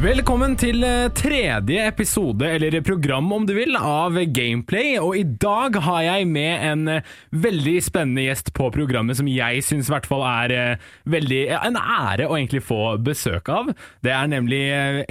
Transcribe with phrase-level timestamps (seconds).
[0.00, 4.94] Velkommen til eh, tredje episode, eller program om du vil, av Gameplay.
[4.96, 9.60] Og i dag har jeg med en eh, veldig spennende gjest på programmet som jeg
[9.66, 13.74] syns i hvert fall er eh, veldig, en ære å egentlig få besøk av.
[14.00, 14.62] Det er nemlig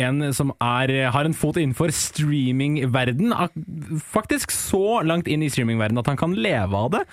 [0.02, 3.30] en som er, har en fot innenfor streamingverden.
[4.10, 7.04] Faktisk så langt inn i streamingverden at han kan leve av det.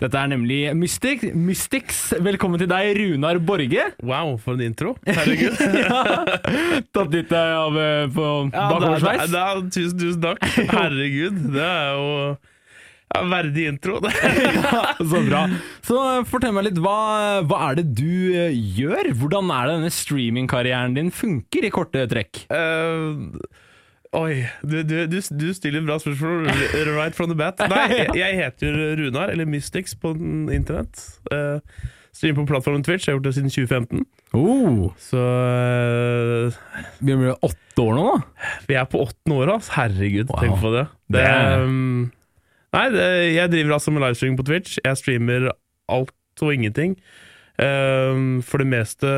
[0.00, 2.00] Dette er nemlig Mystic, Mystics.
[2.16, 3.90] Velkommen til deg, Runar Borge.
[4.00, 4.96] Wow, for en intro.
[5.04, 5.60] Herregud.
[6.96, 9.72] Tatt litt eh, av eh, på Ja, bakoversveis.
[9.74, 10.44] tusen, tusen takk.
[10.76, 12.36] Herregud, det er jo
[13.14, 14.00] ja, verdig intro.
[15.10, 15.44] Så bra.
[15.86, 18.32] Så eh, fortell meg litt, hva, hva er det du
[18.78, 19.12] gjør?
[19.18, 22.46] Hvordan er det denne streamingkarrieren din funker i korte trekk?
[22.50, 23.34] Uh,
[24.16, 26.50] oi, du, du, du, du stiller bra spørsmål
[26.96, 27.62] right from the bat.
[27.72, 30.14] Nei, jeg, jeg heter Runar, eller Mystics på
[30.54, 31.02] internett.
[31.32, 31.58] Uh,
[32.16, 34.04] streamer på plattformen Twitch, jeg har gjort det siden 2015.
[34.36, 36.56] Oh, Så eh,
[37.04, 38.50] vi blir åtte år nå, da.
[38.68, 39.72] vi er på åttende året, altså.
[39.76, 40.40] Herregud, Wow.
[40.42, 40.84] tenk på det.
[41.12, 42.12] det Det um,
[42.76, 44.78] nei, det, jeg driver altså med livestreaming på Twitch.
[44.84, 45.50] Jeg streamer
[45.92, 46.96] alt og ingenting.
[47.56, 49.08] Um, for det meste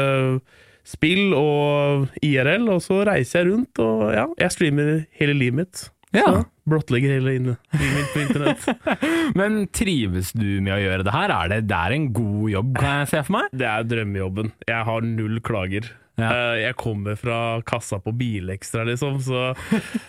[0.86, 5.83] spill og IRL, og så reiser jeg rundt og ja, jeg streamer hele livet mitt.
[6.17, 6.45] Ja.
[6.69, 8.64] Blottlegger hele inne, mitt på internett.
[9.39, 11.33] Men trives du med å gjøre det her?
[11.34, 13.48] Er det, det er en god jobb, kan jeg se for meg?
[13.61, 14.53] Det er drømmejobben.
[14.69, 15.91] Jeg har null klager.
[16.19, 16.29] Ja.
[16.34, 19.53] Eh, Jeg kommer fra kassa på Bilekstra, liksom, så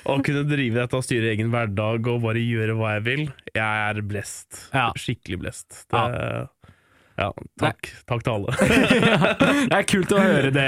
[0.09, 3.83] å kunne drive dette og styre egen hverdag og bare gjøre hva jeg vil, jeg
[3.92, 4.64] er blest.
[4.73, 4.88] Ja.
[4.97, 5.83] Skikkelig blest.
[5.94, 6.47] Det, ja.
[7.59, 7.89] Takk.
[8.09, 8.53] Takk til alle.
[9.70, 10.66] Det er kult å høre det,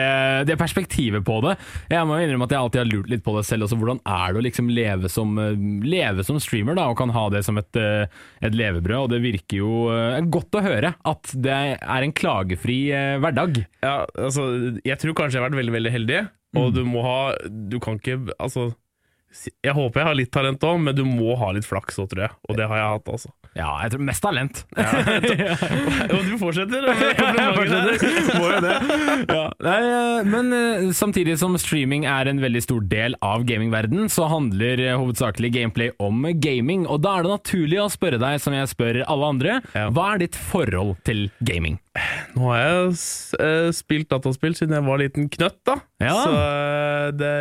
[0.50, 1.56] det perspektivet på det.
[1.92, 3.66] Jeg må innrømme at jeg alltid har lurt litt på det selv.
[3.68, 5.56] Også, hvordan er det å liksom leve, som, eh,
[5.88, 8.06] leve som streamer da, og kan ha det som et, eh,
[8.44, 9.06] et levebrød?
[9.06, 12.82] Og det virker jo eh, godt å høre at det er en klagefri
[13.24, 13.64] hverdag.
[13.84, 14.46] Ja, altså,
[14.86, 16.22] jeg tror kanskje jeg har vært veldig, veldig heldig,
[16.58, 16.74] og Mm.
[16.76, 18.74] du må ha Du kan ikke Altså
[19.32, 22.28] jeg håper jeg har litt talent òg, men du må ha litt flaks òg, tror
[22.28, 22.36] jeg.
[22.50, 23.32] Og det har jeg hatt, altså.
[23.52, 24.62] Ja, jeg tror mest talent.
[26.16, 26.86] Og du fortsetter?
[27.18, 28.06] Komplimenter.
[28.40, 28.76] Må jo det.
[29.28, 29.42] Ja.
[29.66, 34.30] Nei, eh, men eh, samtidig som streaming er en veldig stor del av gamingverdenen, så
[34.32, 36.88] handler eh, hovedsakelig gameplay om gaming.
[36.88, 39.60] Og da er det naturlig å spørre deg, som jeg spør alle andre,
[39.92, 41.76] hva er ditt forhold til gaming?
[42.38, 45.82] Nå har jeg spilt dataspill siden jeg var liten knøtt, da.
[46.00, 46.16] Ja.
[46.16, 47.34] Så det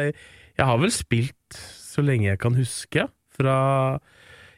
[0.59, 1.61] Jeg har vel spilt
[2.01, 3.07] så lenge jeg kan huske.
[3.41, 3.57] Fra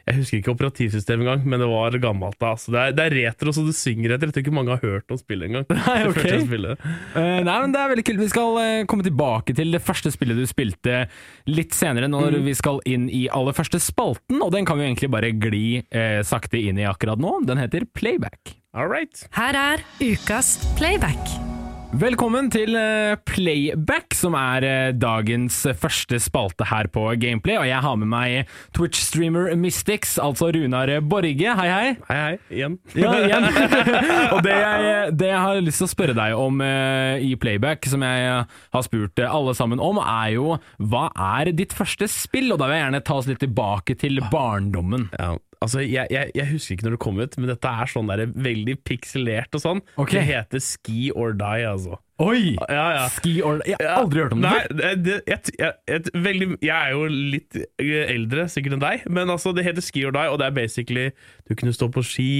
[0.02, 2.34] Jeg husker ikke operativsystemet engang, men det var gammelt.
[2.40, 4.26] da Altså, det, er, det er retro så det synger etter.
[4.26, 5.68] Jeg tror ikke mange har hørt om spillet engang.
[5.70, 6.48] Nei, Det ok.
[6.48, 6.82] spillet.
[7.14, 8.22] Eh, nei, men Det er veldig kult.
[8.24, 11.04] Vi skal uh, komme tilbake til det første spillet du spilte
[11.46, 14.42] litt senere, når vi skal inn i aller første spalten.
[14.42, 15.64] Og den kan vi egentlig bare gli
[15.94, 17.36] uh, sakte inn i akkurat nå.
[17.46, 18.56] Den heter Playback.
[18.74, 19.22] All right.
[19.38, 21.51] Her er ukas playback.
[21.92, 27.58] Velkommen til eh, Playback, som er eh, dagens første spalte her på Gameplay.
[27.60, 31.52] Og jeg har med meg Twitch-streamer Mystics, altså Runar Borge.
[31.58, 31.90] Hei, hei.
[32.08, 32.38] Hei, hei.
[32.48, 32.78] Igjen.
[32.96, 33.44] Ja, igjen.
[34.38, 37.84] og det jeg, det jeg har lyst til å spørre deg om eh, i Playback,
[37.92, 42.08] som jeg eh, har spurt eh, alle sammen om, er jo hva er ditt første
[42.08, 42.54] spill?
[42.54, 45.10] Og da vil jeg gjerne ta oss litt tilbake til barndommen.
[45.20, 48.10] Ja, altså jeg, jeg, jeg husker ikke når det kom ut, men dette er sånn
[48.10, 49.82] der veldig pikselert og sånn.
[49.96, 50.18] Okay.
[50.18, 51.98] Det heter Ski or Die, altså.
[52.22, 52.56] Oi!
[52.60, 53.06] Ja, ja.
[53.14, 53.72] Ski or Die.
[53.72, 57.62] Jeg har aldri hørt om det Nei, det, jeg, jeg, veldig, jeg er jo litt
[57.62, 60.60] eh, eldre sikkert enn deg, men altså, det heter Ski or Die, og det er
[60.60, 61.08] basically
[61.48, 62.32] Du kunne stå på ski,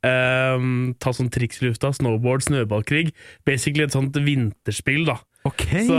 [0.00, 3.10] Um, ta sånn triks i lufta, snowboard, snøballkrig.
[3.44, 5.18] Basically et sånt vinterspill, da.
[5.48, 5.62] Ok.
[5.86, 5.96] Så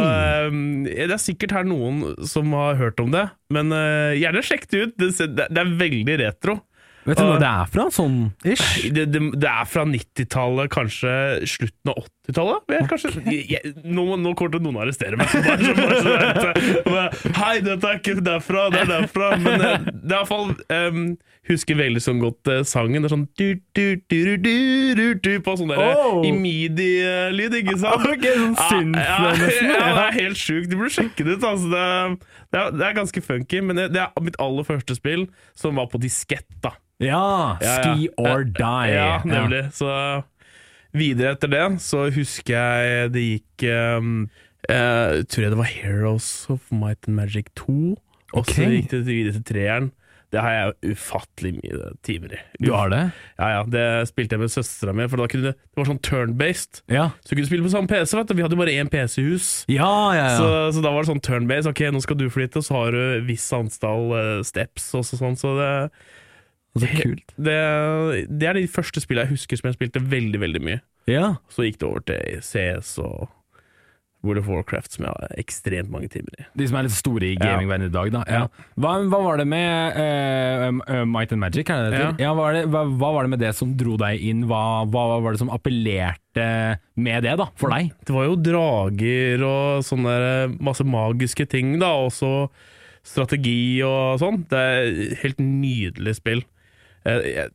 [0.52, 4.68] um, Det er sikkert her noen som har hørt om det, men uh, gjerne sjekk
[4.70, 4.94] det ut.
[5.02, 6.60] Det, det er veldig retro.
[7.02, 7.86] Vet du når det er fra?
[7.94, 8.66] Sånn ish?
[8.94, 11.14] Det, det, det er fra 90-tallet, kanskje
[11.50, 12.76] slutten av 80-tallet.
[12.86, 13.74] Okay.
[13.90, 15.32] Nå, nå kommer til noen å arrestere meg.
[15.32, 19.32] Så bare, så bare, så bare, bare, Hei, dette er ikke derfra, det er derfra.
[19.42, 21.06] Men eh, det er iallfall um,
[21.50, 23.02] Husker veldig sånn godt uh, sangen.
[23.02, 26.22] Det er sånn du, du, du, du, du, På sånn derre Oh.
[26.26, 28.06] i midi-lyd, ikke sant?
[28.06, 30.70] Okay, sånn synth, ja, ja, ja, det er helt sjukt.
[30.70, 31.48] Du burde sjekke det ut.
[31.50, 31.72] Altså.
[31.72, 35.26] Det, det, er, det er ganske funky, men det, det er mitt aller første spill
[35.58, 36.48] som var på diskett.
[36.64, 37.58] da Ja.
[37.62, 38.92] Ski or Die.
[38.94, 39.66] ja, nemlig.
[39.78, 39.90] Så
[40.96, 44.26] videre etter det så husker jeg det gikk um,
[44.70, 47.98] eh, Tror jeg det var Heroes of Might and Magic 2.
[48.32, 48.78] Og så okay.
[48.78, 49.92] gikk det videre til treeren.
[50.32, 52.40] Det har jeg ufattelig mye timer i.
[52.64, 53.02] Du har det?
[53.36, 56.80] Ja, ja, Det spilte jeg med søstera mi, for da kunne det, var sånn turn-based.
[56.92, 57.10] Ja.
[57.20, 58.38] Så du kunne spille på samme PC, vet du.
[58.38, 59.50] Vi hadde jo bare én PC i hus.
[59.68, 60.38] Ja, ja, ja.
[60.40, 61.68] Så, så da var det sånn turn-based.
[61.74, 65.36] Ok, nå skal du flytte, og så har du viss antall eh, steps og sånn.
[65.40, 65.74] Så det
[66.80, 67.34] Så kult.
[67.36, 67.58] Det,
[68.32, 70.80] det er de første spillene jeg husker som jeg spilte veldig, veldig mye.
[71.10, 71.36] Ja.
[71.52, 73.30] Så gikk det over til CS og
[74.22, 76.44] World of Warcraft, som jeg har ekstremt mange timer i.
[76.60, 78.22] De som er litt store i gamingverdenen i dag, da.
[78.30, 78.42] Ja.
[78.78, 81.66] Hva, hva var det med eh, uh, Might and Magic?
[81.66, 82.12] Det det Ja.
[82.22, 84.46] ja hva, var det, hva, hva var det med det som dro deg inn?
[84.50, 84.62] Hva,
[84.94, 86.48] hva var det som appellerte
[87.02, 87.96] med det, da, for deg?
[88.06, 90.16] Det var jo drager og sånne
[90.62, 91.90] masse magiske ting, da.
[92.06, 92.52] Også
[93.02, 94.44] strategi og sånn.
[94.52, 96.46] Det er helt nydelig spill.
[97.06, 97.48] Eh,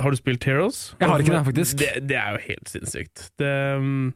[0.00, 0.96] Har du spilt Heroes?
[1.00, 1.78] Jeg har ikke det, faktisk.
[1.78, 3.30] Det, det er jo helt sinnssykt.
[3.38, 4.14] Det, um,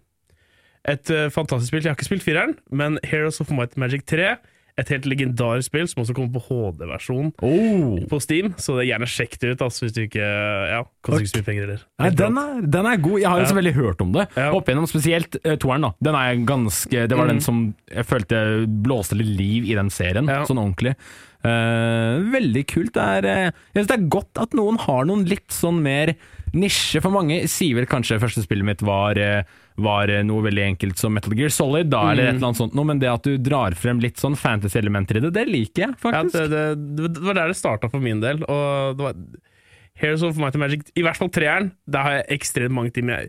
[0.88, 1.82] et eh, fantastisk spill.
[1.82, 4.36] Jeg har ikke spilt fireren, men Heroes of Might and Magic 3,
[4.80, 7.98] et helt legendarisk spill som også kommer på HD-versjon Oh.
[8.10, 11.20] på Steam, så det er gjerne sjekk det ut altså, hvis du ikke Ja, koster
[11.24, 11.84] ikke så mye penger heller.
[12.00, 13.18] Nei, den er, den er god.
[13.20, 13.50] Jeg har jo Ja.
[13.52, 14.26] så veldig hørt om det.
[14.36, 14.50] Ja.
[14.56, 15.82] Opp igjennom spesielt uh, toeren.
[15.82, 17.42] da Den er ganske Det var den Mm.
[17.42, 20.44] som jeg følte blåste litt liv i den serien, Ja.
[20.44, 20.96] sånn ordentlig.
[21.44, 22.92] Uh, veldig kult.
[22.92, 26.14] Det er, uh, jeg synes det er godt at noen har noen litt sånn mer
[26.52, 27.00] nisje.
[27.00, 29.42] For mange sier vel kanskje første spillet mitt var, eh,
[29.76, 32.74] var eh, noe veldig enkelt som Metal Gear Solid, da, eller et eller annet sånt
[32.76, 35.94] noe, men det at du drar frem litt sånn fantasy-elementer i det, det liker jeg
[35.94, 36.34] Ja, faktisk.
[36.50, 36.64] det,
[36.98, 38.42] det, det var der det starta for min del.
[38.44, 39.22] Og det var
[40.00, 43.26] Heroes of Might and Magic, i hvert fall treeren, der har jeg ekstremt mange timer.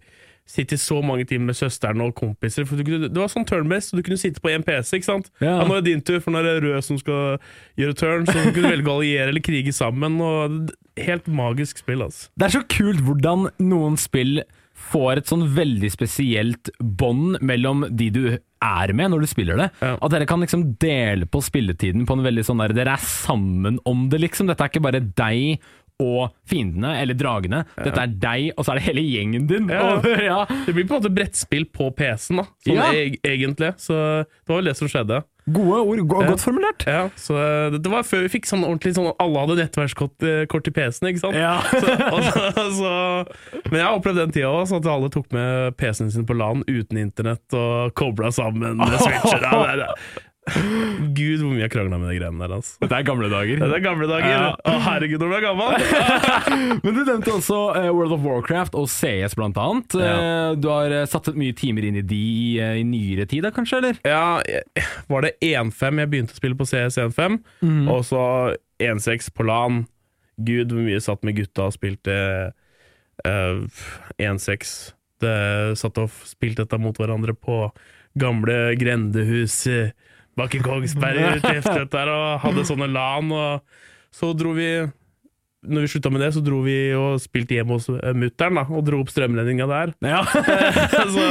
[0.51, 2.65] Jeg sitter så mange timer med søsteren og kompiser.
[2.67, 4.97] For du kunne, det var sånn turn-based, så du kunne sitte på én PC.
[4.97, 5.29] ikke sant?
[5.39, 5.59] Ja.
[5.63, 7.37] nå er det din tur, for nå er det rød som skal
[7.79, 8.25] gjøre turn.
[8.27, 10.17] Så du kunne velge å alliere eller krige sammen.
[10.19, 12.27] Og helt magisk spill, altså.
[12.35, 14.41] Det er så kult hvordan noen spill
[14.91, 18.23] får et sånn veldig spesielt bånd mellom de du
[18.61, 19.69] er med når du spiller det.
[19.81, 19.95] Ja.
[19.97, 23.79] At dere kan liksom dele på spilletiden på en veldig sånn der Dere er sammen
[23.89, 24.49] om det, liksom.
[24.51, 25.61] Dette er ikke bare deg
[26.01, 27.59] og fiendene, eller dragene.
[27.77, 29.67] Dette er deg, og så er det hele gjengen din.
[29.69, 29.81] Ja.
[29.99, 30.39] Og, ja.
[30.65, 32.45] Det blir på en måte brettspill på PC-en, da.
[32.65, 32.87] Sånn Ja.
[32.97, 33.69] eg egentlig.
[33.77, 33.93] Så
[34.25, 35.21] det var vel det som skjedde.
[35.49, 36.83] Gode ord, go godt formulert.
[36.85, 37.33] Ja, så
[37.73, 40.73] det, det var før vi fikk sånn ordentlig sånn Alle hadde nettverkskort eh, kort i
[40.75, 41.37] PC-en, ikke sant?
[41.39, 41.55] Ja.
[41.81, 42.91] Så, og, så,
[43.71, 46.61] men jeg har opplevd den tida òg, at alle tok med PC-en sin på LAN
[46.69, 49.41] uten internett og kobla sammen med switcher.
[49.41, 52.53] Det, er- Gud, hvor mye jeg krangla med de greiene der.
[52.57, 52.73] Altså.
[52.81, 53.59] Dette er gamle dager.
[53.61, 54.31] Det er gamle dager.
[54.31, 54.47] Ja.
[54.57, 55.75] Å, herregud, når du er gammel!
[56.83, 59.93] Men du nevnte også eh, World of Warcraft og CS blant annet.
[60.01, 60.15] Ja.
[60.15, 62.23] Eh, Du har satset satt mye timer inn i de
[62.57, 63.81] eh, i nyere tid, da, kanskje?
[63.83, 64.01] eller?
[64.07, 64.41] Ja,
[65.11, 67.37] var det 1.5 jeg begynte å spille på CS 1.5,
[67.93, 68.23] og så
[68.81, 69.83] 1.6 på LAN.
[70.41, 72.15] Gud, hvor mye jeg satt med gutta og spilte
[73.27, 73.81] uh,
[74.17, 74.71] 1.6.
[75.21, 75.35] Det
[75.77, 77.67] satt og spilte dette mot hverandre på
[78.19, 79.91] gamle grendehus eh,
[80.39, 81.43] bak i Kongsberg
[81.91, 83.31] der, og hadde sånne LAN.
[83.35, 84.71] Og så dro vi
[85.61, 88.81] Når vi slutta med det, så dro vi og spilte hjemme hos uh, mutter'n, og
[88.87, 89.91] dro opp strømledninga der.
[90.01, 90.23] Ja.
[91.13, 91.25] så,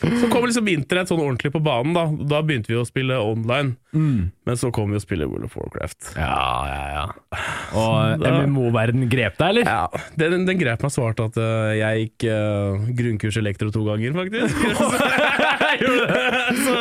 [0.00, 1.92] så kom liksom internett sånn ordentlig på banen.
[1.92, 3.76] Da Da begynte vi å spille online.
[3.92, 4.30] Mm.
[4.48, 6.14] Men så kom vi å spille World of Warcraft.
[6.16, 7.04] Ja, ja, ja.
[7.82, 9.68] Og MMO-verden grep deg, eller?
[9.68, 14.16] Ja, Den, den grep meg svart at uh, jeg gikk uh, grunnkurs elektro to ganger,
[14.16, 14.64] faktisk.
[16.64, 16.75] så,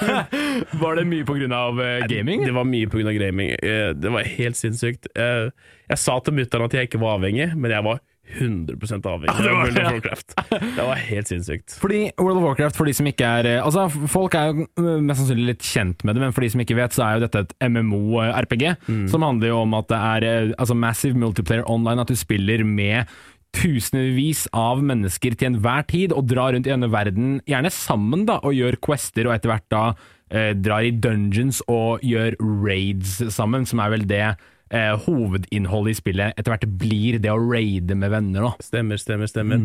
[0.82, 2.44] Var det mye av eh, gaming?
[2.44, 3.12] det var mye pga.
[3.18, 3.50] gaming.
[3.62, 5.06] Eh, Det var helt sinnssykt.
[5.16, 5.50] Eh,
[5.88, 8.74] Jeg sa til mutter'n at jeg ikke var avhengig, men jeg var 100
[9.06, 10.32] avhengig av var World of Warcraft.
[10.50, 11.76] Det var helt sinnssykt.
[11.78, 14.66] Fordi World of Warcraft, for de som ikke er Altså, folk er jo
[15.06, 17.26] mest sannsynlig litt kjent med det, men for de som ikke vet, så er jo
[17.28, 18.64] dette et MMO-RPG,
[19.12, 23.06] som handler jo om at det er altså massive multiplayer online, at du spiller med
[23.56, 28.38] tusenvis av mennesker til enhver tid, og drar rundt i denne verden, gjerne sammen, da,
[28.44, 29.84] og gjør quester, og etter hvert da
[30.30, 36.00] eh, drar i dungeons og gjør raids sammen, som er vel det eh, hovedinnholdet i
[36.02, 38.54] spillet etter hvert blir, det å raide med venner, da.
[38.66, 39.62] Stemmer, stemmer, stemmer.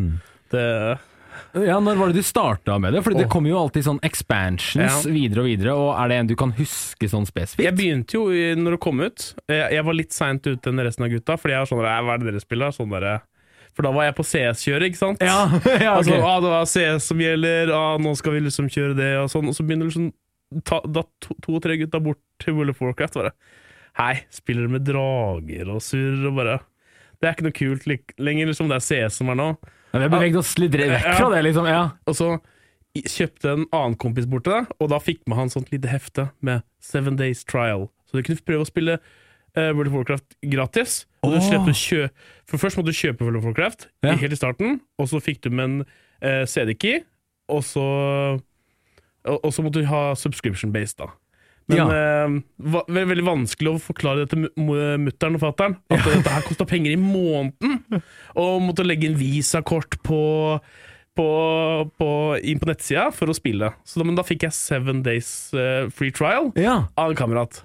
[0.52, 0.66] Det,
[1.56, 3.00] Ja, Når var det du starta med det?
[3.04, 5.10] Fordi det kommer jo alltid sånn expansions Ja.
[5.10, 7.64] videre og videre, og er det en du kan huske sånn spesifikt?
[7.64, 8.26] Jeg begynte jo
[8.60, 9.24] når det kom ut.
[9.48, 12.20] Jeg, var litt seint ute enn resten av gutta, Fordi jeg var sånn Hva er
[12.22, 12.76] det dere spiller?
[12.76, 13.22] Sånn der,
[13.72, 15.22] for da var jeg på CS-kjøret, ikke sant?
[15.24, 15.46] Ja,
[15.84, 16.02] ja ok.
[16.02, 19.30] Altså, ah, det var CS som gjelder, ah, nå skal vi liksom kjøre det, og
[19.32, 19.48] sånn.
[19.48, 20.10] Og så begynner liksom
[20.68, 23.20] to-tre to- gutta bort til World of Warcraft.
[23.20, 23.32] Bare
[23.96, 26.60] Hei, spiller med drager og surr og bare
[27.20, 27.84] Det er ikke noe kult
[28.18, 28.70] lenger, liksom.
[28.72, 29.48] Det er CS som er nå.
[29.92, 31.68] Ja, vi har beveget oss litt vekk fra det, liksom.
[31.68, 31.82] Ja.
[32.08, 32.32] Og så
[32.96, 36.28] kjøpte en annen kompis bort til det, og da fikk med han sånt lite hefte
[36.44, 37.86] med Seven Days Trial.
[38.08, 38.98] Så du kunne prøve å spille
[39.56, 41.06] eh, World of Warcraft gratis.
[41.22, 42.08] Og du slipper kjø
[42.50, 44.12] For først måtte du kjøpe World of Warcraft Ja.
[44.14, 45.76] i- helt i starten, og så fikk du med en
[46.22, 47.02] uh, CD-key,
[47.48, 47.84] og så
[49.24, 51.06] og, så måtte du ha subscription-based, da.
[51.70, 51.84] Men Ja.
[51.86, 52.40] uh,
[52.90, 55.76] ve veldig vanskelig å forklare det til mutter'n og fatter'n.
[55.94, 58.02] At dette her kosta penger i måneden!
[58.34, 60.58] Og måtte legge inn visakort på,
[61.14, 61.28] på,
[61.98, 62.08] på,
[62.42, 63.70] inn på nettsida for å spille.
[63.86, 66.88] Så da, men da fikk jeg seven days uh, free trial ja.
[66.98, 67.62] av en kamerat.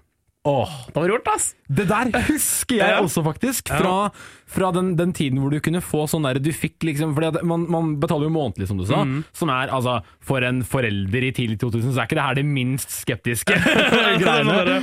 [0.48, 1.50] Åh, Det var rart, ass!
[1.68, 3.02] Det der husker jeg Ja.
[3.04, 3.68] også, faktisk.
[3.68, 4.10] Fra,
[4.48, 7.66] fra den, den tiden hvor du kunne få sånn der Du fikk liksom at man,
[7.72, 9.02] man betaler jo månedlig, som du sa.
[9.04, 9.22] Mm.
[9.36, 12.46] Som er altså For en forelder i tidlig 2000, så er ikke det her det
[12.48, 13.60] minst skeptiske
[14.24, 14.80] greiene.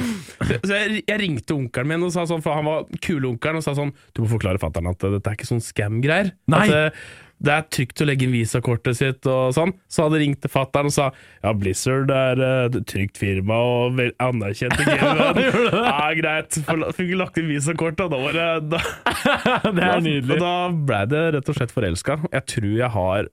[0.61, 3.67] Så jeg, jeg ringte onkelen min, og sa sånn, for han var kule onkelen, og
[3.67, 6.35] sa sånn Du må forklare fatter'n at dette er ikke sånn scam-greier.
[6.53, 6.67] Nei.
[6.69, 7.05] At eh,
[7.45, 9.73] det er trygt å legge inn visakortet sitt og sånn.
[9.91, 11.09] Så hadde ringt til fatter'n og sa
[11.43, 15.43] ja, Blizzard er eh, et trygt firma og vel anerkjent i gamet.
[15.75, 16.61] ja, greit.
[16.65, 20.37] For- Fikk lagt inn visakortet, og da var det da, det er nydelig.
[20.37, 20.55] Og da
[20.91, 22.19] ble det rett og slett forelska.
[22.33, 23.31] Jeg tror jeg har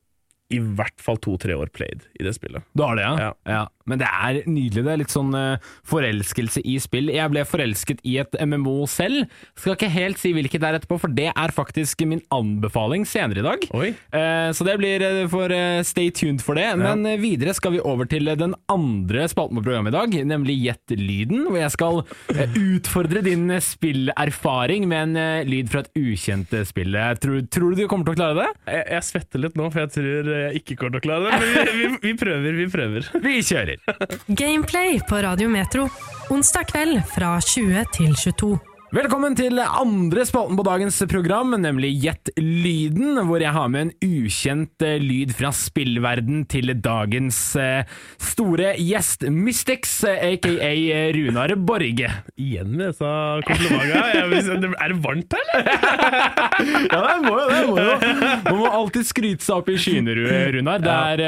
[0.52, 2.66] i hvert fall to-tre år played i det spillet.
[2.76, 3.30] Du har det, ja?
[3.30, 3.32] Ja.
[3.48, 3.62] ja.
[3.92, 4.84] Men det er nydelig.
[4.86, 7.12] Det er litt sånn eh, forelskelse i spill.
[7.14, 9.28] Jeg ble forelsket i et MMO selv.
[9.60, 13.44] Skal ikke helt si hvilket det er etterpå, for det er faktisk min anbefaling senere
[13.44, 13.66] i dag.
[14.16, 16.70] Eh, så det blir eh, for eh, stay tuned for det.
[16.80, 20.60] Men eh, videre skal vi over til den andre spalten på programmet i dag, nemlig
[20.62, 22.02] Gjett lyden, hvor jeg skal
[22.60, 26.94] utfordre din spillerfaring med en lyd fra et ukjent spill.
[27.24, 28.50] Tror, tror du du kommer til å klare det?
[28.70, 31.42] Jeg, jeg svetter litt nå, for jeg tror jeg ikke kommer til å klare det.
[31.42, 33.10] Men vi, vi, vi prøver, vi prøver.
[33.32, 33.81] Vi kjører!
[34.28, 35.90] Gameplay på Radio Metro.
[36.30, 38.71] Onsdag kveld fra 20 til 22.
[38.92, 43.92] Velkommen til andre spalten på dagens program, nemlig Gjett lyden, hvor jeg har med en
[44.04, 47.88] ukjent eh, lyd fra spillverden til dagens eh,
[48.20, 52.10] store gjest, Mystics, aka eh, Runar Borge.
[52.36, 53.14] Igjen med disse
[53.48, 54.74] komplimentene.
[54.76, 55.72] Er det varmt her, eller?
[56.92, 57.62] Ja, det må jo det.
[57.72, 57.96] Må jo.
[58.50, 60.84] Man må alltid skryte seg opp i skyene, Runar.
[60.84, 61.24] Det er,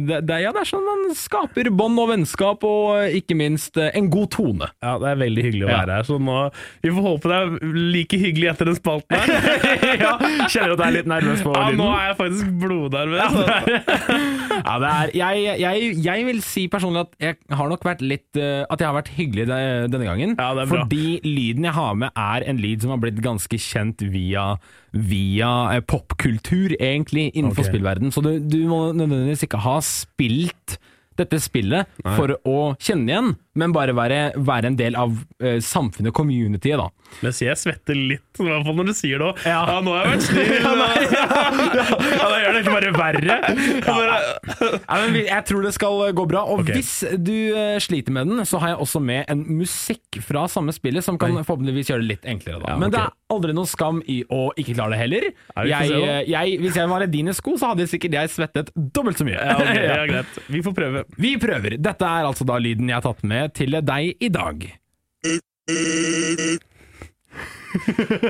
[0.00, 3.76] det, det, er- ja, det er sånn man skaper bånd og vennskap, og ikke minst
[3.84, 4.72] en god tone.
[4.80, 6.08] Ja, det er veldig hyggelig å være her.
[6.08, 6.40] Så nå,
[6.84, 9.32] vi får håpe det er like hyggelig etter den spalten her.
[10.04, 10.12] ja,
[10.50, 11.80] kjenner du at du er litt nervøs på Ja, lyden?
[11.82, 13.38] nå er jeg faktisk blodnervøs.
[14.54, 18.38] Ja, det er, jeg, jeg, jeg vil si personlig at jeg har nok vært litt
[18.38, 19.58] eh, At jeg har vært hyggelig de,
[19.90, 20.36] denne gangen.
[20.38, 20.84] Ja, det er bra.
[20.84, 24.46] fordi lyden jeg har med, er en lyd som har blitt ganske kjent via,
[24.94, 27.72] via eh, popkultur, egentlig, innenfor okay.
[27.74, 28.14] spillverden.
[28.14, 30.78] Så du, du må nødvendigvis ikke ha spilt
[31.18, 36.14] dette spillet for å kjenne igjen, men bare være, være en del av uh, samfunnet,
[36.16, 36.90] communityet, da.
[37.22, 39.42] Mens jeg svetter litt, i hvert fall når du sier det òg.
[39.46, 39.60] Ja.
[39.68, 39.80] Ja.
[39.84, 40.52] nå har jeg vært snill.
[42.14, 43.36] Ja, da gjør det ikke bare verre.
[43.84, 46.44] Ja, men jeg tror det skal gå bra.
[46.50, 46.78] Og okay.
[46.78, 50.74] hvis du uh, sliter med den, så har jeg også med en musikk fra samme
[50.74, 52.60] spillet, som kan forhåpentligvis gjøre det litt enklere.
[52.62, 52.74] Da.
[52.74, 55.28] Ja, Men det er aldri noen skam i å ikke klare det heller.
[55.54, 58.72] Ja, Jeg, eh, jeg, hvis jeg var i dine sko, så hadde sikkert jeg svettet
[58.74, 59.38] dobbelt så mye.
[59.38, 60.38] Ja, okay, ja, greit.
[60.50, 61.04] Vi får prøve.
[61.20, 61.78] Vi prøver.
[61.82, 64.64] Dette er altså da lyden jeg har tatt med til deg i dag.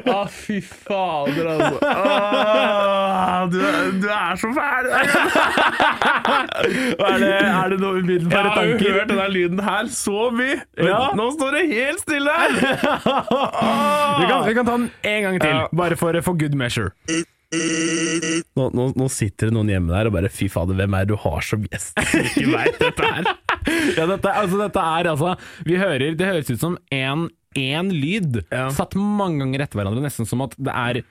[0.09, 1.79] Å, fy fader, altså.
[1.85, 4.89] Ah, du, er- du er så fæl!
[6.65, 10.57] Er det, er det noe Jeg har jo hørt denne lyden her så mye.
[10.81, 11.11] Ja.
[11.19, 12.55] Nå står det helt stille her!
[14.21, 16.93] Vi kan, vi kan ta den en gang til, bare for, for good measure.
[17.55, 21.13] Nå, nå, nå sitter det noen hjemme der og bare Fy fader, hvem er det
[21.13, 23.29] du har som gjest ikke veit dette her?
[23.99, 25.35] Ja, dette, altså, dette er altså
[25.67, 27.29] Vi hører, det høres ut som en,
[27.59, 28.69] en lyd Ja.
[28.75, 31.03] satt mange ganger etter hverandre, nesten som at det er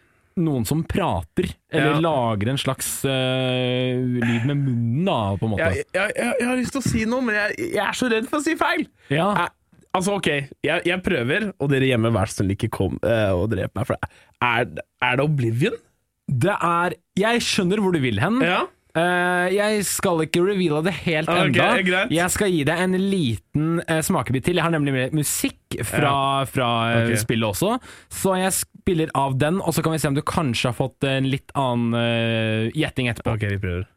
[0.44, 2.00] noen som prater, eller Ja.
[2.02, 3.12] lager en slags uh,
[4.02, 5.68] lyd med munnen, da, på en måte.
[5.76, 8.30] Jeg, jeg, jeg, jeg har lyst til å si noe, men jeg, er så redd
[8.32, 8.88] for å si feil.
[9.14, 9.28] Ja.
[9.38, 9.54] Jeg,
[9.94, 10.30] altså, ok,
[10.66, 13.86] jeg, prøver, og dere hjemme, vær så snill, ikke kom uh, og drep meg.
[13.86, 14.10] For det.
[14.50, 14.72] Er,
[15.06, 15.78] er det Oblivion?
[16.24, 18.42] Det er Jeg skjønner hvor du vil hen.
[18.42, 18.64] Ja.
[18.94, 21.70] Eh, jeg skal ikke reveale det helt okay, enda.
[21.82, 22.12] greit.
[22.14, 24.60] Jeg skal gi deg en liten uh, smakebit til.
[24.60, 26.68] Jeg har nemlig med musikk fra, fra
[27.00, 27.18] okay.
[27.18, 27.80] Spillet også,
[28.14, 31.08] så jeg spiller av den, og så kan vi se om du kanskje har fått
[31.10, 33.34] en litt annen uh, gjetting etterpå.
[33.34, 33.90] Ok, vi prøver.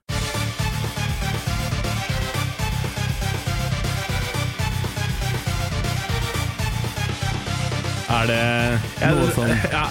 [8.17, 9.85] Er det noe sånn ja.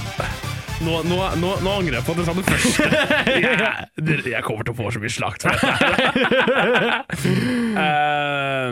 [0.84, 2.86] Nå, nå, nå, nå angrer jeg på at jeg sa det første.
[4.05, 5.72] Jeg, jeg kommer til å få så mye slakt for dette.
[7.75, 8.72] Eh,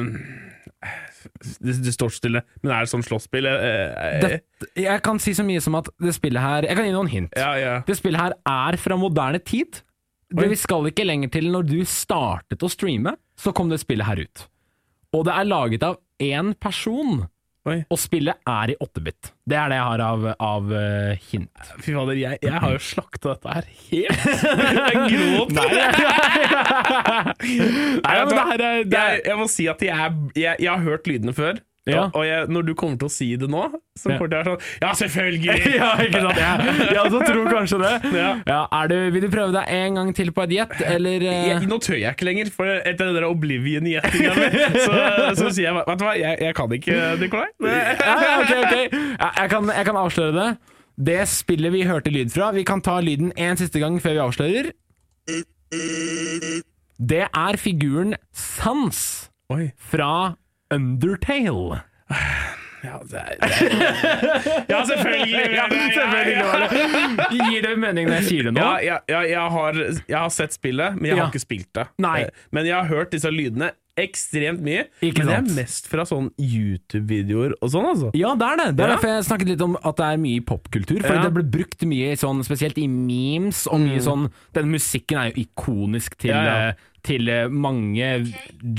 [1.64, 2.42] det, det står stille.
[2.64, 3.48] Men er det sånn slåsspill?
[3.50, 4.36] Eh, eh,
[4.80, 7.36] Jeg kan si så mye som at det spillet her Jeg kan gi noen hint.
[7.40, 7.74] ja, ja.
[7.88, 9.82] Det spillet her er fra moderne tid.
[10.34, 14.08] Det vi skal ikke lenger til når du startet å streame, så kom det spillet
[14.08, 14.46] her ut.
[15.14, 17.26] Og det er laget av én person,
[17.64, 17.78] Oi.
[17.88, 19.30] og spillet er i 8-bit.
[19.48, 21.70] Det er det jeg har av, av uh, hint.
[21.80, 24.26] Fy fader, jeg, jeg har jo slakta dette her helt
[24.90, 25.76] Jeg gråter.
[28.04, 30.72] Nei, men det her er, det er jeg må si at jeg, er, jeg, jeg
[30.74, 31.64] har hørt lydene før.
[31.90, 32.06] Ja.
[32.16, 33.66] Og, jeg, når du kommer til å si det nå,
[34.00, 34.18] så Ja.
[34.18, 35.56] kommer det til å være sånn Ja, selvfølgelig!
[35.82, 36.38] ja, ikke sant?
[36.40, 37.94] Jeg, jeg også tror kanskje det.
[38.24, 38.30] Ja.
[38.48, 41.40] Ja, du, vil du prøve deg en gang til på et gjett, eller uh...
[41.50, 44.48] Jeg, nå tør jeg ikke lenger, for etter den der Oblivion-gjettinga mi,
[44.80, 45.02] så,
[45.42, 47.50] så sier jeg Vet du hva, jeg, jeg kan ikke, Nikolai.
[47.68, 48.96] ja, ja, ok, ok.
[49.20, 50.48] Ja, kan, jeg kan avsløre det.
[51.10, 54.24] Det spillet vi hørte lyd fra Vi kan ta lyden en siste gang før vi
[54.28, 54.72] avslører.
[57.04, 59.00] Det er figuren Sans
[59.52, 59.72] Oi.
[59.92, 60.38] fra
[60.74, 61.82] Undertale.
[62.84, 64.66] Ja, det er, det er.
[64.74, 65.44] ja selvfølgelig!
[65.56, 67.28] Ja, selvfølgelig ja, det.
[67.32, 68.60] Gir det mening når jeg sier det nå?
[68.60, 69.80] Ja, ja, ja, jeg, har,
[70.12, 71.24] jeg har sett spillet, men jeg Ja.
[71.24, 71.86] har ikke spilt det.
[72.04, 72.26] Nei.
[72.26, 74.84] Eh, Men jeg har hørt disse lydene ekstremt mye.
[75.00, 78.12] Ikke men det er mest fra sånn YouTube-videoer og sånn, altså.
[78.18, 78.68] Ja, det er det.
[78.76, 78.96] Det er Ja.
[78.98, 81.00] derfor jeg snakket litt om at det er mye i popkultur.
[81.06, 81.22] For Ja.
[81.24, 85.46] det ble brukt mye sånn, spesielt i memes, og mye sånn Den musikken er jo
[85.48, 86.68] ikonisk til, Ja, ja.
[86.70, 88.10] eh, til eh, mange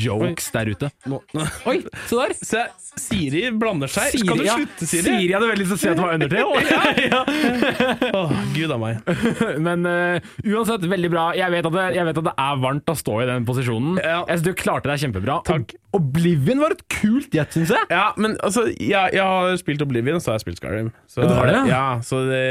[0.00, 0.90] jokes der ute.
[1.71, 1.78] Oi,
[2.09, 2.35] se der!
[2.40, 2.64] Se,
[2.95, 4.14] Siri blander seg.
[4.21, 5.04] Skal du slutte, Siri?
[5.09, 6.62] Siri hadde veldig lyst til å si at det var Undertale.
[7.11, 8.11] ja.
[8.14, 9.14] Åh, Gud a meg.
[9.66, 11.25] Men uh, uansett, veldig bra.
[11.37, 13.99] Jeg vet, at det, jeg vet at det er varmt å stå i den posisjonen.
[13.99, 14.21] Ja.
[14.28, 15.40] Jeg synes Du klarte deg kjempebra.
[15.49, 15.75] Takk.
[15.95, 17.87] Oblivion var et kult gjett, syns jeg.
[17.93, 20.90] Ja, men altså, jeg, jeg har spilt Oblivion, så har jeg spilt Skyrim.
[21.11, 21.66] Så, Ja, du har det, ja?
[21.71, 21.85] ja?
[22.02, 22.45] så det,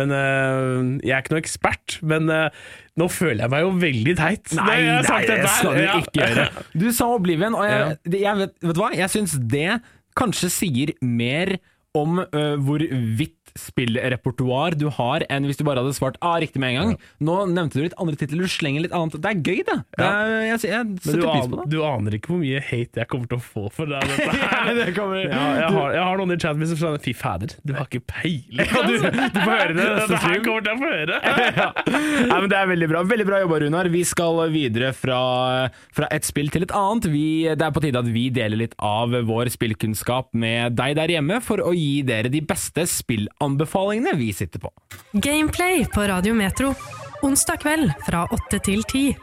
[0.00, 1.98] men uh, jeg er ikke noe ekspert.
[2.04, 2.66] Men øh,
[3.00, 4.52] nå føler jeg meg jo veldig teit.
[4.54, 5.96] Nei, nei, det skal du Ja.
[5.98, 6.48] ikke gjøre.
[6.84, 8.90] Du sa Oblivion, og jeg, jeg vet, vet du hva?
[8.94, 9.80] Jeg syns det
[10.14, 11.56] kanskje sier mer
[11.98, 16.74] om uh, hvorvidt spillrepertoar du har, enn hvis du bare hadde svart ah, riktig med
[16.74, 16.94] en gang.
[17.24, 19.16] Nå nevnte du litt andre titler, du slenger litt annet.
[19.22, 19.76] Det er gøy, det.
[19.98, 21.66] det er, jeg, jeg setter pris på det.
[21.74, 24.72] du aner ikke hvor mye hate jeg kommer til å få for det, dette her.
[24.80, 27.74] det kommer, Ja, jeg, har, jeg har noen i chatten som sier fy fader, du
[27.78, 28.64] har ikke peiling.
[28.64, 30.42] Ja, du- du får høre det neste stream.
[30.44, 31.20] kommer til å få høre.
[31.60, 31.68] ja.
[31.94, 33.88] Nei, men Det er veldig bra Veldig bra jobba, Runar.
[33.92, 35.18] Vi skal videre fra,
[35.94, 37.06] fra et spill til et annet.
[37.12, 41.12] Vi, det er på tide at vi deler litt av vår spillkunnskap med deg der
[41.16, 42.86] hjemme, for å gi dere de beste
[43.44, 44.72] spillanbefalingene vi sitter på.
[45.12, 46.74] Gameplay på Radio Metro.
[47.22, 49.14] Onsdag kveld fra 8 til 10.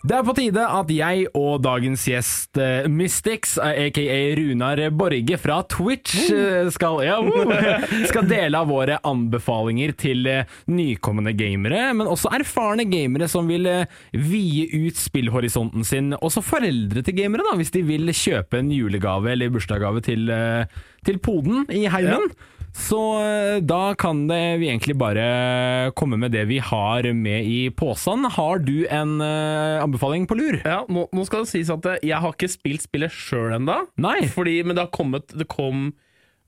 [0.00, 5.36] Det er på tide at jeg og dagens gjest uh, Mystics, eh, aka Runar Borge
[5.36, 11.90] fra Twitch, uh, skal, ja, uh, skal dele av våre anbefalinger til eh, nykommende gamere,
[11.92, 16.14] men også erfarne gamere som vil eh, vie ut spillhorisonten sin.
[16.16, 20.80] Også foreldre til gamere, da, hvis de vil kjøpe en julegave eller bursdagsgave til, eh,
[21.04, 22.32] til poden i heimen.
[22.76, 27.70] Så eh, da kan det vi egentlig bare komme med det vi har med i
[27.74, 28.26] posen.
[28.30, 30.60] Har du en uh, anbefaling på lur?
[30.64, 33.82] Ja, nå, nå skal det sies at eh, jeg har ikke spilt spillet sjøl ennå.
[33.98, 35.90] Men det har kommet Det kom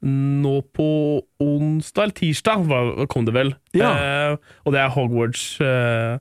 [0.03, 0.87] nå på
[1.39, 3.53] onsdag eller tirsdag, var, kom det vel.
[3.79, 3.93] Ja.
[3.95, 6.19] Uh, og det er Hogwarts uh,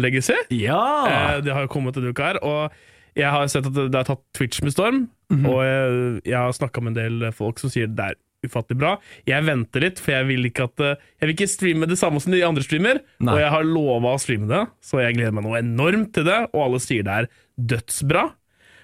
[0.00, 0.36] Legacy.
[0.52, 1.38] Ja!
[1.40, 2.40] Det har jo kommet denne uka her.
[2.44, 5.06] Og jeg har sett at det, har tatt Twitch med storm.
[5.32, 5.48] Mhm.
[5.48, 8.92] Og jeg, jeg har snakka med en del folk som sier det er ufattelig bra.
[9.26, 12.20] Jeg venter litt, for jeg vil ikke at eh, Jeg vil ikke streame det samme
[12.22, 13.00] som de andre streamer.
[13.18, 13.34] Nei.
[13.34, 16.38] Og jeg har lova å streame det, så jeg gleder meg noe enormt til det.
[16.54, 17.30] Og alle sier det er
[17.74, 18.24] dødsbra.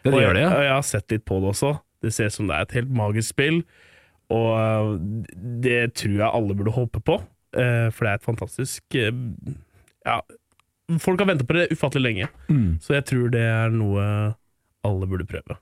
[0.05, 0.53] Det og jeg, det, ja.
[0.53, 1.75] og jeg har sett litt på det også.
[2.05, 3.63] Det ser ut som det er et helt magisk spill.
[4.35, 4.95] Og øh,
[5.65, 7.19] det tror jeg alle burde håpe på,
[7.57, 9.13] eh, for det er et fantastisk eh,
[10.05, 10.19] Ja,
[11.01, 12.79] folk har ventet på det ufattelig lenge, Mm.
[12.81, 14.03] så jeg tror det er noe
[14.85, 15.57] alle burde prøve.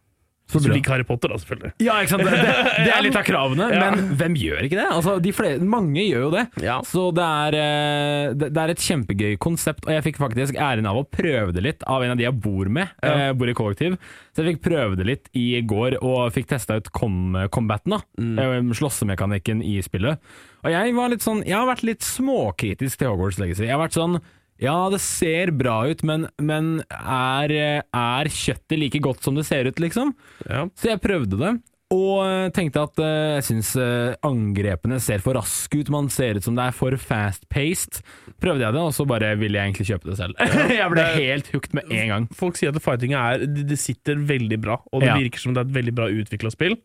[0.52, 1.72] Så du liker Harry Potter, da, selvfølgelig.
[1.86, 2.24] Ja, ikke sant?
[2.28, 2.40] Det,
[2.86, 3.80] det, er litt av kravene, Ja.
[3.90, 4.86] men hvem gjør ikke det?
[4.92, 6.44] Altså, de flere, mange gjør jo det.
[6.62, 6.78] Ja.
[6.86, 11.00] Så det er, eh, det, er et kjempegøy konsept, og jeg fikk faktisk æren av
[11.00, 12.92] å prøve det litt av en av de jeg bor med.
[13.02, 13.14] Ja.
[13.28, 13.96] Jeg bor i kollektiv.
[14.32, 17.96] Så jeg fikk prøve det litt i går, og fikk testa ut com combaten.
[17.96, 18.38] da Mm.
[18.38, 20.18] eh, Slåssemekanikken i spillet.
[20.62, 23.64] Og jeg var litt sånn Jeg har vært litt småkritisk til Hogwarts Legacy.
[23.66, 24.20] Jeg har vært sånn
[24.62, 29.68] ja, det ser bra ut, men, men er, er kjøttet like godt som det ser
[29.68, 30.14] ut, liksom?
[30.46, 30.64] Ja.
[30.78, 31.52] Så jeg prøvde det,
[31.92, 35.90] og eh, tenkte at eh, jeg syns eh, angrepene ser for raske ut.
[35.92, 38.00] Man ser ut som det er for fast-paced.
[38.40, 40.40] Prøvde jeg det, og så bare ville jeg egentlig kjøpe det selv.
[40.80, 42.28] jeg ble helt hooked med en gang.
[42.36, 45.18] Folk sier at fightinga er Det det sitter veldig bra, og det Ja.
[45.20, 46.78] virker som det er et veldig bra utvikla spill.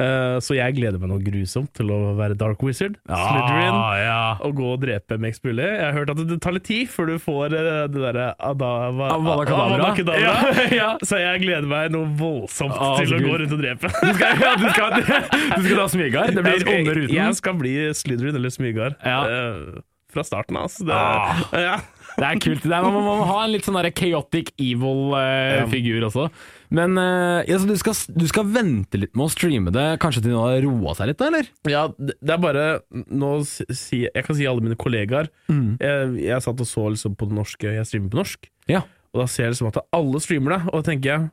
[0.00, 2.94] Eh, så jeg gleder meg noe grusomt til å være Dark Wizard.
[3.04, 3.74] Slytherin.
[3.76, 4.20] Ah, ja.
[4.46, 5.66] og gå og drepe mest mulig.
[5.66, 9.10] Jeg har hørt at det tar litt tid før du får eh, det derre Adava.
[9.18, 10.34] Avada Ja,
[10.72, 10.88] ja.
[11.04, 13.28] Så jeg gleder meg noe voldsomt ah, til å Gud.
[13.28, 13.92] gå rundt og drepe.
[14.00, 14.98] Du skal, ja, du skal,
[15.60, 16.32] du skal ta smygar?
[16.34, 17.14] Det blir onde ruten?
[17.20, 18.96] Jeg skal bli Slytherin eller Smygar.
[19.04, 19.20] Ja.
[19.28, 20.66] eh, fra starten av.
[20.70, 20.86] Altså.
[20.88, 21.44] Det, Ah.
[21.68, 21.76] ja.
[22.16, 22.64] Det er kult.
[22.66, 26.24] Det er, man, må- man må ha en litt sånn chaotic evil-figur også.
[26.70, 30.22] Men eh, ja, så du, skal, du skal vente litt med å streame det, kanskje
[30.22, 31.48] til det har roa seg litt, da, eller?
[31.66, 32.66] ja, det er bare
[33.10, 37.26] nå si, Jeg kan si alle mine kollegaer jeg, jeg satt og så liksom på
[37.26, 38.84] det norske Jeg streamer på norsk, Ja.
[39.10, 41.28] og da ser jeg liksom at alle streamer det, og da tenker jeg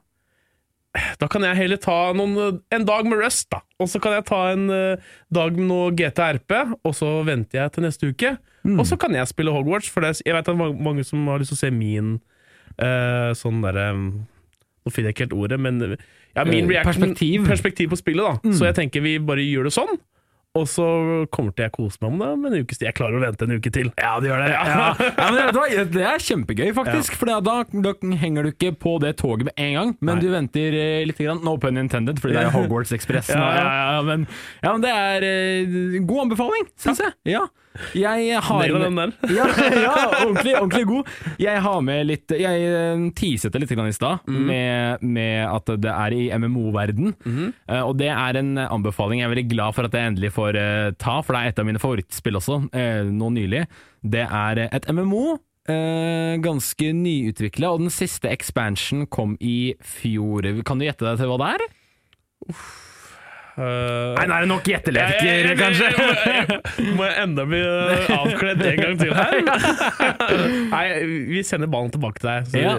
[1.21, 3.59] Da kan jeg heller ta noen, en dag med Rust, da.
[3.77, 7.73] Og så kan jeg ta en uh, dag med noe GTRP, og så venter jeg
[7.75, 8.31] til neste uke.
[8.65, 8.79] Mm.
[8.81, 11.43] Og så kan jeg spille Hogwarts, for det, jeg vet at mange, mange som har
[11.43, 12.15] lyst til å se min
[12.81, 13.91] uh, sånn derre
[14.87, 17.41] Nå finner jeg ikke helt ordet, men ja, min Eh, reaction, perspektiv.
[17.41, 17.49] Mm.
[17.51, 18.39] perspektiv på spillet.
[18.47, 19.97] da Så jeg tenker vi bare gjør det sånn.
[20.57, 20.85] Og så
[21.33, 22.87] kommer til jeg kose meg om det om en ukes tid.
[22.87, 23.91] Jeg klarer å vente en uke til.
[23.99, 24.47] Ja, det gjør det.
[24.55, 24.87] Ja.
[24.97, 25.59] Ja, du
[25.93, 27.17] det er kjempegøy, faktisk.
[27.19, 30.23] For da, da henger du ikke på det toget med en gang, men Nei.
[30.23, 31.17] du venter eh, litt.
[31.17, 31.43] Grann.
[31.45, 33.37] No pun intended, fordi det er Hogwarts-ekspressen.
[33.37, 34.25] Ja, ja, men,
[34.63, 37.15] ja, men det er eh, god anbefaling, syns jeg.
[37.35, 37.45] Ja.
[37.97, 39.11] Jeg har med- den der.
[39.33, 39.45] ja,
[39.85, 41.11] ja ordentlig, ordentlig god.
[41.39, 45.91] Jeg har med litt Jeg eh, teaset det litt i stad, med, med at det
[45.91, 47.13] er i MMO-verden.
[47.67, 50.57] Eh, og det er en anbefaling jeg er veldig glad for at jeg endelig får
[50.57, 53.65] uh, ta, for det er et av mine favorittspill også, uh, nå nylig.
[54.03, 55.37] Det er et MMO.
[55.67, 60.47] ganske nyutvikla, og den siste expansion kom i fjor.
[60.63, 61.65] Kan du gjette deg til hva det er?
[62.47, 62.86] Uh,
[63.57, 65.89] Nei, nå er det nok gjetteleker, kanskje.
[66.97, 69.35] Må jeg enda bli uh, avkledd en gang til her?
[70.75, 70.85] Nei,
[71.31, 72.49] vi sender ballen tilbake til deg.
[72.53, 72.77] Så Ja.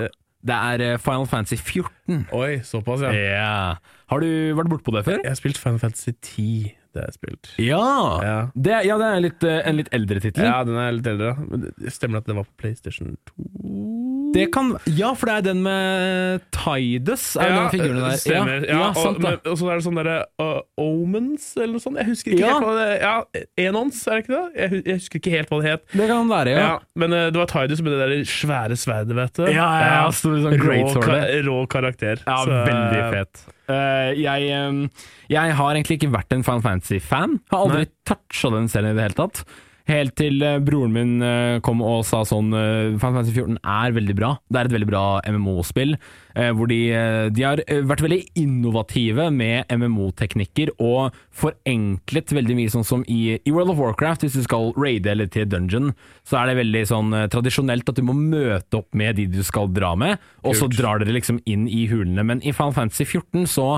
[0.48, 2.28] Det er eh, Final Fantasy 14.
[2.32, 3.10] Oi, såpass, ja.
[3.10, 3.94] Yeah.
[4.08, 5.18] Har du vært bortpå det før?
[5.24, 6.76] Jeg har spilt Final Fantasy 10.
[6.94, 7.50] Det har jeg spilt.
[7.60, 7.88] Ja!
[8.24, 8.36] Ja.
[8.54, 10.46] Det, ja, det er litt, eh, en litt eldre tittel.
[10.46, 11.34] Ja, den er litt eldre.
[11.90, 13.97] Stemmer det at det var på PlayStation 2?
[14.38, 18.16] Det kan, ja, for det er den med Tidus, er det den figuren der?
[18.22, 18.64] stemmer.
[18.68, 21.82] Ja, ja, og, sant men- og så er det sånn derre uh, Omens, eller noe
[21.84, 21.98] sånt.
[22.00, 22.54] Jeg husker ikke Ja.
[22.54, 23.14] helt hva det Ja,
[23.68, 24.46] Enons, er det ikke det?
[24.62, 25.84] Jeg, jeg husker ikke helt hva det het.
[25.92, 26.64] Det kan være, ja.
[26.68, 26.72] Ja.
[27.02, 29.44] Men uh, det var Tidus med det der svære sverdet, vet du.
[29.52, 32.22] Ja, ja, ja, stor sånn Rå, great ka rå karakter.
[32.26, 33.46] Ja, Så, veldig fet.
[33.68, 34.84] Uh, jeg, um,
[35.28, 37.40] jeg har egentlig ikke vært en Final Fantasy-fan.
[37.52, 39.42] Har aldri toucha den serien i det hele tatt.
[39.88, 43.94] Helt til eh, broren min eh, kom og sa sånn eh, Final Fantasy 14 er
[43.96, 44.34] veldig bra.
[44.44, 45.96] Det er et veldig bra MMO-spill.
[46.54, 46.78] hvor de,
[47.34, 53.54] de har vært veldig innovative med MMO-teknikker og forenklet veldig mye, sånn som i, i
[53.54, 54.22] World of Warcraft.
[54.22, 55.90] Hvis du skal raide eller til dungeon,
[56.22, 59.72] så er det veldig sånn tradisjonelt at du må møte opp med de du skal
[59.74, 62.22] dra med, og så drar dere liksom inn i hulene.
[62.28, 63.68] Men i Final Fantasy 14 så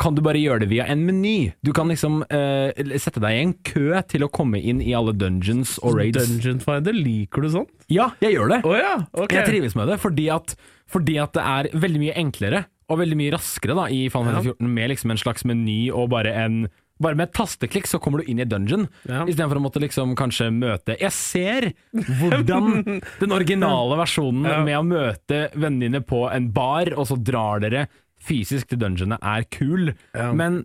[0.00, 1.52] kan du bare gjøre det via en meny.
[1.62, 5.14] Du kan liksom uh, sette deg i en kø til å komme inn i alle
[5.14, 6.18] dungeons og raids.
[6.18, 7.68] Dungeon Finder, liker du sånn?
[7.92, 8.60] Ja, jeg gjør det.
[8.66, 9.42] Oh, ja, okay.
[9.42, 10.56] Jeg trives med det, fordi at,
[10.90, 14.52] fordi at det er veldig mye enklere og veldig mye raskere da, i Final Fantasy
[14.56, 16.64] 14 med liksom en slags meny og bare en
[17.02, 19.24] bare med et tasteklikk så kommer du inn i dungeon, Ja.
[19.26, 24.60] istedenfor å måtte liksom kanskje møte Jeg ser hvordan den originale versjonen Ja.
[24.62, 27.88] med å møte vennene dine på en bar, og så drar dere
[28.22, 29.92] fysisk til dungeonet, er kul.
[30.14, 30.30] Ja.
[30.32, 30.62] Men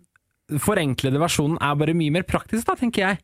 [0.64, 3.18] forenklede versjonen er bare mye mer praktisk, da, tenker jeg.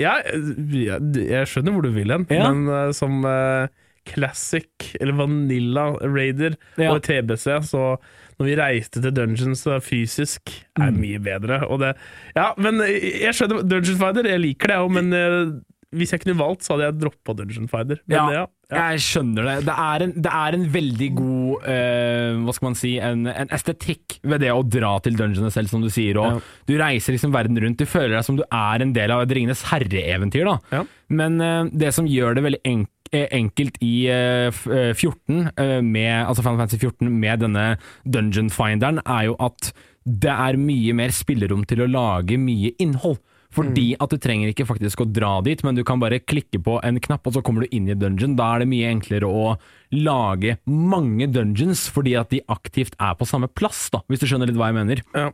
[0.00, 2.48] Ja, jeg, jeg skjønner hvor du vil hen, Ja.
[2.50, 3.68] men uh, som uh,
[4.08, 6.90] classic eller vanilla raider Ja.
[6.94, 7.96] og TBC, så
[8.38, 10.96] når vi reiste til dungeons eh, fysisk, er Mm.
[11.00, 11.60] mye bedre.
[11.78, 11.92] Det,
[12.34, 15.52] ja, men jeg skjønner Dungeon Fighter, jeg liker det òg, men eh,
[15.94, 17.68] hvis jeg kunne valgt, så hadde jeg droppa Dungeon.
[17.72, 18.84] Men, Ja, ja, ja.
[18.90, 19.56] Jeg skjønner det.
[19.68, 23.52] Det er en, det er en veldig god uh, Hva skal man si en, en
[23.54, 26.18] estetikk ved det å dra til dungeonet selv, som du sier.
[26.20, 26.42] Og Ja.
[26.66, 27.78] Du reiser liksom verden rundt.
[27.78, 30.50] Du føler deg som du er en del av et Ringenes herre-eventyr.
[30.74, 30.82] Ja.
[31.12, 35.80] Men uh, det som gjør det veldig enk eh, enkelt i eh, eh, 14, eh,
[35.82, 37.66] med, altså Final Fantasy 14 med denne
[38.04, 39.72] dungeon finderen, er jo at
[40.04, 43.20] det er mye mer spillerom til å lage mye innhold.
[43.54, 46.78] Fordi at du trenger ikke faktisk å dra dit, men du kan bare klikke på
[46.82, 48.36] en knapp, og så kommer du inn i dungeon.
[48.38, 49.54] Da er det mye enklere å
[49.94, 54.50] lage mange dungeons, fordi at de aktivt er på samme plass, da, hvis du skjønner
[54.50, 55.04] litt hva jeg mener.
[55.14, 55.30] Ja.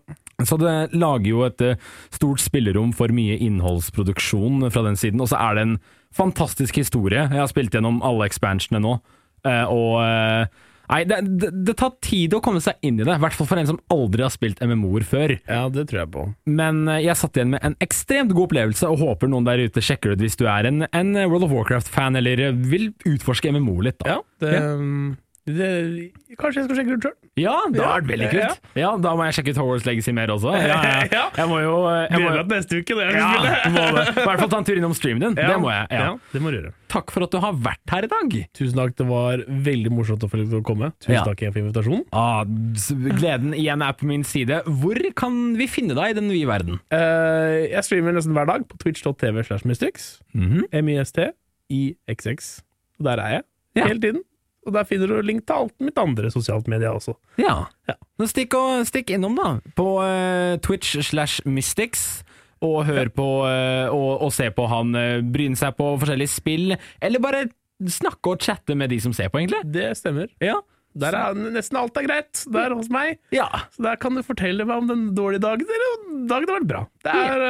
[0.47, 1.81] Så det lager jo et eh,
[2.15, 5.79] stort spillerom for mye innholdsproduksjon fra den siden, og så er det en
[6.17, 7.27] fantastisk historie.
[7.29, 8.97] Jeg har spilt gjennom alle expansionene nå,
[9.49, 13.15] eh, og eh, Nei, det, det, det tar tid å komme seg inn i det,
[13.15, 15.37] i hvert fall for en som aldri har spilt MMO-er før.
[15.47, 16.27] ja, det tror jeg på.
[16.51, 19.85] Men eh, jeg satt igjen med en ekstremt god opplevelse, og håper noen der ute
[19.85, 23.79] sjekker det ut hvis du er en, en World of Warcraft-fan eller vil utforske MMO
[23.87, 24.01] litt.
[24.03, 24.17] Da.
[24.17, 24.77] Ja, det, Ja.
[25.47, 25.69] Det
[26.39, 27.15] Kanskje jeg skal sjekke ut sjøl?
[27.41, 28.61] Ja, det har Ja, vært veldig kult.
[28.77, 30.53] Ja, Da må jeg sjekke ut Hogwarts Legacy mer også.
[30.59, 31.07] Ja, ja.
[31.17, 31.23] Ja.
[31.39, 32.97] Jeg må jo jeg må, neste uke.
[32.99, 33.31] Det ja,
[33.73, 34.05] må det.
[34.11, 35.39] I hvert fall ta en tur innom streamen din.
[35.41, 35.87] Det må jeg.
[35.91, 36.03] Ja.
[36.05, 36.73] Ja, det må du gjøre.
[36.91, 38.37] Takk for at du har vært her i dag.
[38.59, 40.91] Tusen takk, det var veldig morsomt å få lov til å komme.
[41.01, 41.25] Tusen Ja.
[41.27, 42.05] takk igjen for invitasjonen.
[42.13, 42.43] Ah,
[43.21, 44.63] gleden igjen er på min side.
[44.67, 46.81] Hvor kan vi finne deg i den nye verden?
[46.93, 50.19] Uh, jeg streamer nesten hver dag på twitch.tv slash mystics.
[50.35, 52.51] Mm M-I-S-T-I-X-X.
[53.01, 53.43] Og der er jeg
[53.77, 53.87] Ja.
[53.87, 54.23] hele tiden.
[54.71, 57.17] Og der finner du link til alt mitt andre sosialt media også.
[57.43, 57.65] Ja.
[57.91, 57.97] Ja.
[58.31, 59.57] Stikk, og, stikk innom, da.
[59.75, 62.23] På uh, Twitch slash Mystics.
[62.63, 66.77] Og hør på uh, og, og se på han uh, bryne seg på forskjellige spill.
[67.03, 67.49] Eller bare
[67.91, 69.65] snakke og chatte med de som ser på, egentlig.
[69.75, 70.31] Det stemmer.
[70.45, 70.61] Ja.
[71.01, 72.45] Der er nesten alt er greit.
[72.55, 73.19] Der hos meg.
[73.35, 73.49] Ja.
[73.75, 76.71] Så der kan du fortelle meg om den dårlige dagen, eller om dagen har vært
[76.71, 76.85] bra.
[77.07, 77.47] Det er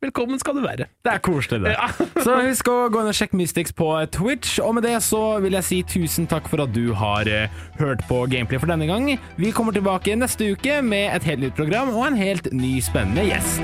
[0.00, 0.86] Velkommen skal du være.
[1.04, 1.74] Det er koselig, det.
[1.74, 1.88] Ja.
[2.24, 4.54] så husk å gå inn og sjekke Mystics på Twitch.
[4.64, 8.06] Og med det så vil jeg si tusen takk for at du har eh, hørt
[8.08, 9.10] på Gameplay for denne gang.
[9.36, 13.28] Vi kommer tilbake neste uke med et helt nytt program og en helt ny spennende
[13.28, 13.60] gjest.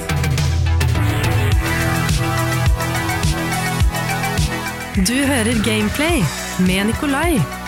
[5.08, 6.20] Du hører Gameplay
[6.68, 7.65] med Nikolai.